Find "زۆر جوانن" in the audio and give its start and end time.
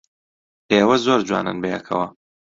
1.05-1.57